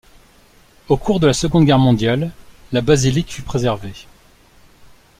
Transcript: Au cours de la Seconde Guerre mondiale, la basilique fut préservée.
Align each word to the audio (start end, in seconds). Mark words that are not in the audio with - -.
Au 0.89 0.97
cours 0.97 1.19
de 1.19 1.27
la 1.27 1.33
Seconde 1.33 1.63
Guerre 1.63 1.77
mondiale, 1.77 2.31
la 2.71 2.81
basilique 2.81 3.31
fut 3.31 3.43
préservée. 3.43 3.93